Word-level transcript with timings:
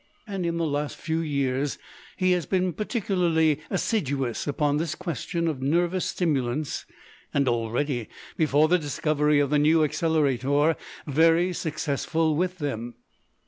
And 0.25 0.47
in 0.47 0.57
the 0.57 0.65
last 0.65 0.97
few 0.97 1.19
years 1.19 1.77
he 2.17 2.31
has 2.31 2.47
been 2.47 2.73
particularly 2.73 3.59
assiduous 3.69 4.47
upon 4.47 4.77
this 4.77 4.95
question 4.95 5.47
of 5.47 5.61
nervous 5.61 6.05
stimulants, 6.05 6.87
and 7.35 7.47
already, 7.47 8.09
before 8.35 8.67
the 8.67 8.79
discovery 8.79 9.39
of 9.39 9.51
the 9.51 9.59
New 9.59 9.83
Accelerator, 9.83 10.75
very 11.05 11.53
successful 11.53 12.35
with 12.35 12.57
them. 12.57 12.95